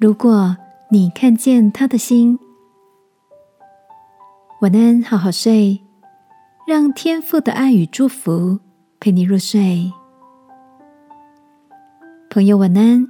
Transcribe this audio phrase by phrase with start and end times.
[0.00, 0.56] 如果
[0.88, 2.38] 你看见他的心，
[4.62, 5.78] 晚安，好好睡，
[6.66, 8.58] 让天父的爱与祝福
[8.98, 9.92] 陪你入睡。
[12.30, 13.06] 朋友，晚安。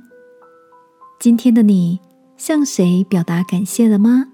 [1.20, 2.00] 今天的你
[2.36, 4.26] 向谁表达感谢了吗？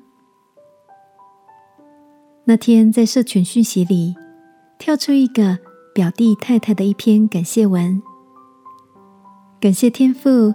[2.45, 4.17] 那天在社群讯息里
[4.79, 5.59] 跳出一个
[5.93, 8.03] 表弟太太的一篇感谢文，
[9.61, 10.55] 感谢天父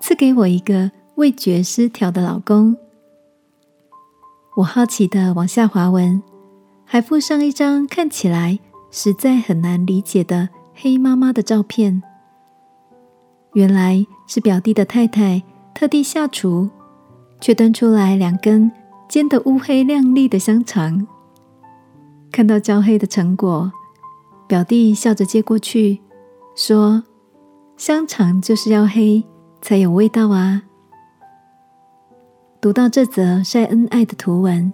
[0.00, 0.90] 赐给我一个
[1.22, 2.76] 味觉失调的老公。
[4.56, 6.20] 我好奇的往下滑文，
[6.84, 8.58] 还附上一张看起来
[8.90, 12.02] 实在很难理解的黑妈妈的照片。
[13.52, 15.40] 原来是表弟的太太
[15.72, 16.68] 特地下厨，
[17.40, 18.68] 却端出来两根
[19.08, 21.06] 煎得乌黑亮丽的香肠。
[22.32, 23.70] 看到焦黑的成果，
[24.48, 26.00] 表弟笑着接过去，
[26.56, 27.04] 说
[27.78, 29.22] ：“香肠就是要黑
[29.60, 30.64] 才有味道啊！”
[32.62, 34.72] 读到这则晒恩爱的图文，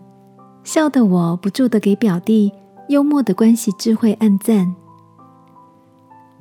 [0.62, 2.52] 笑得我不住的给表弟
[2.90, 4.76] 幽默的关系智慧暗赞。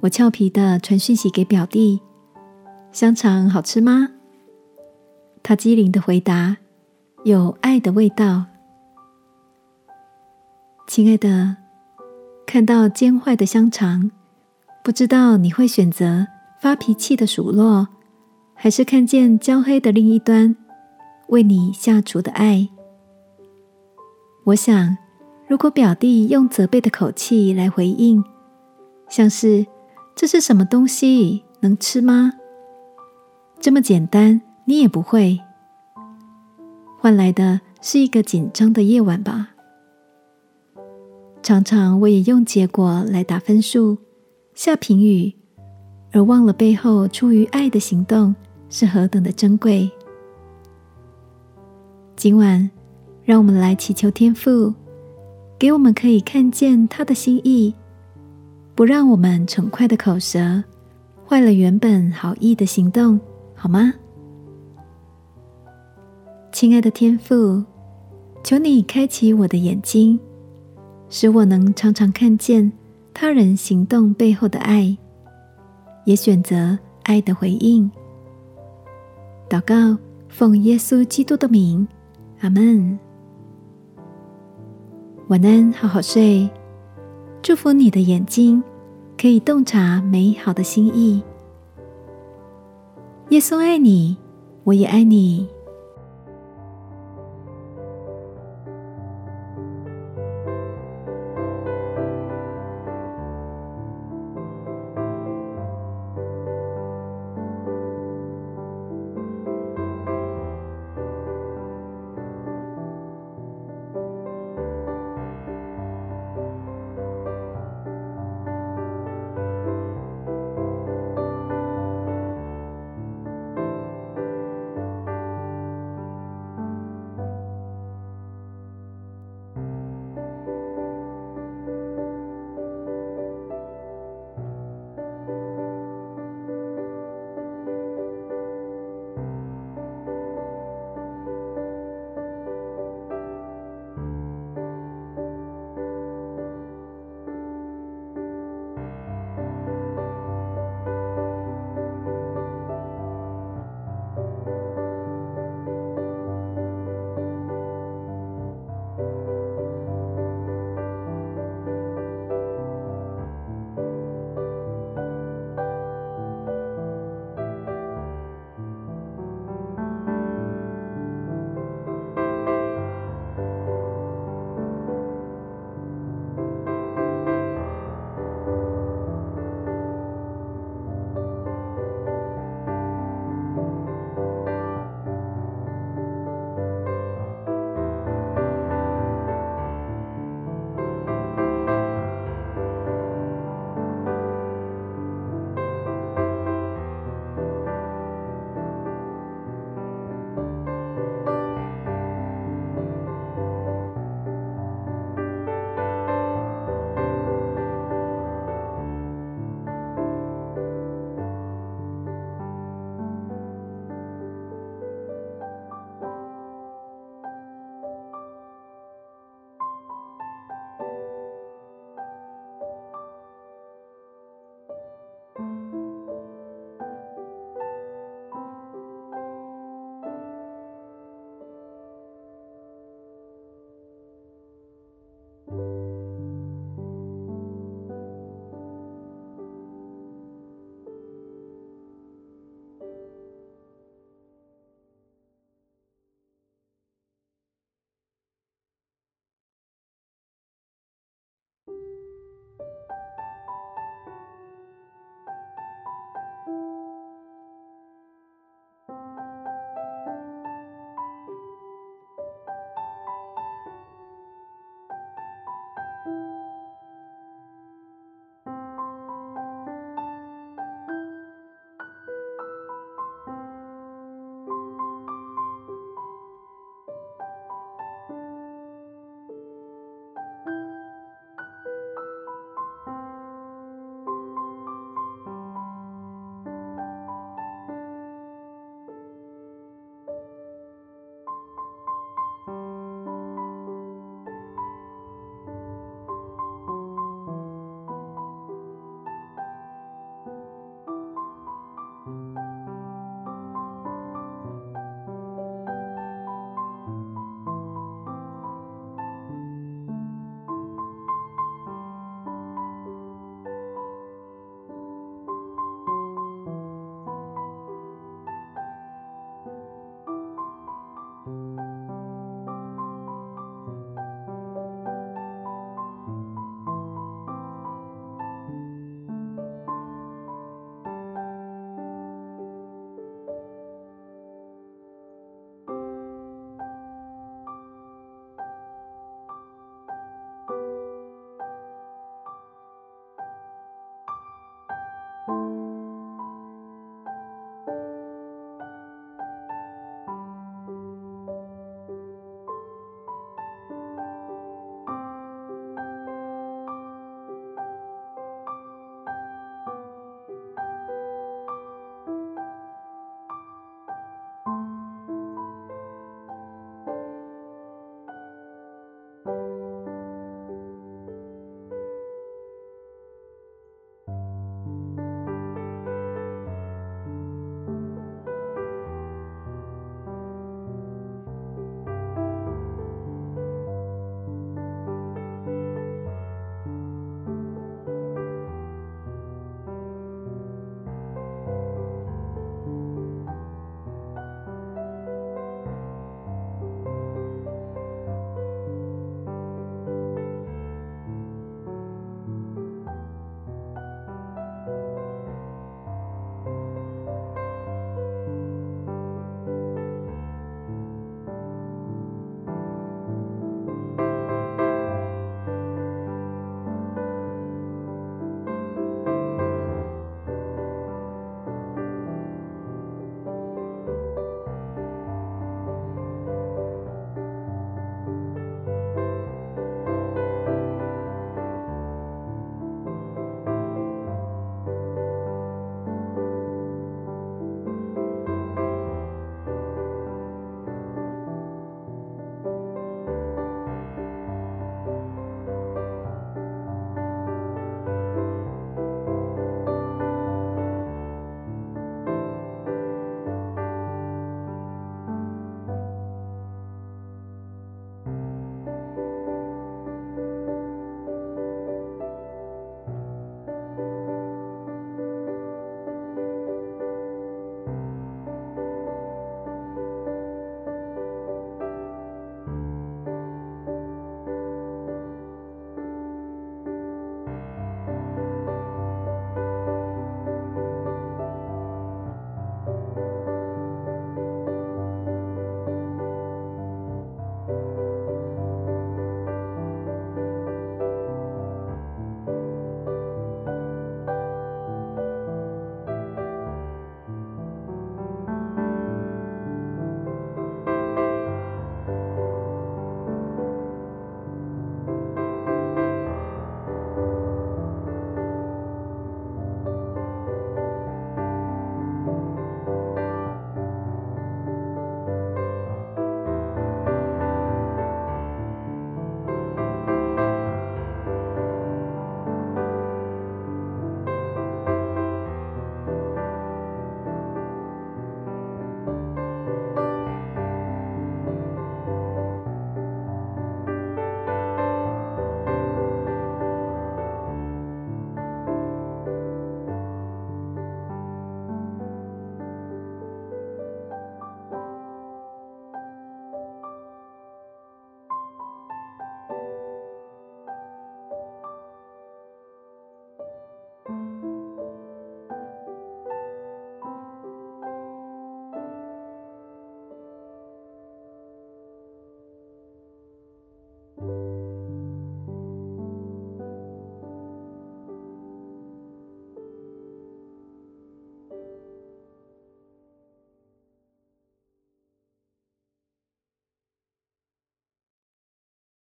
[0.01, 2.01] 我俏皮的传讯息给表弟
[2.91, 4.09] ：“香肠好吃吗？”
[5.41, 6.57] 他机灵的回答
[7.23, 8.43] ：“有爱的味道。”
[10.85, 11.55] 亲爱的，
[12.45, 14.11] 看到煎坏的香肠，
[14.83, 16.27] 不知道你会选择
[16.59, 17.87] 发脾气的数落，
[18.53, 20.53] 还是看见焦黑的另一端
[21.29, 22.69] 为你下厨的爱？
[24.45, 24.97] 我想，
[25.47, 28.23] 如果表弟用责备的口气来回应，
[29.09, 29.65] 像是
[30.15, 32.33] “这是什么东西，能吃吗？”
[33.59, 35.39] 这么简单，你也不会，
[36.99, 39.49] 换来的是一个紧张的夜晚吧。
[41.43, 43.97] 常常我也用结果来打分数、
[44.53, 45.33] 下评语，
[46.11, 48.35] 而忘了背后出于爱的行动
[48.69, 49.89] 是何等的珍贵。
[52.17, 52.67] 今晚，
[53.23, 54.73] 让我们来祈求天父，
[55.59, 57.71] 给我们可以看见他的心意，
[58.73, 60.63] 不让我们逞快的口舌
[61.29, 63.19] 坏了原本好意的行动，
[63.53, 63.93] 好吗？
[66.51, 67.63] 亲爱的天父，
[68.43, 70.19] 求你开启我的眼睛。
[71.09, 72.69] 使我能常常看见
[73.13, 74.97] 他人行动背后的爱，
[76.03, 77.89] 也选择爱的回应。
[79.47, 79.95] 祷告，
[80.27, 81.87] 奉耶稣基督的名，
[82.39, 82.99] 阿门。
[85.27, 86.49] 晚安，好好睡。
[87.41, 88.61] 祝福你的眼睛
[89.19, 91.21] 可以洞察美好的心意。
[93.29, 94.17] 耶稣爱你，
[94.63, 95.47] 我也爱你。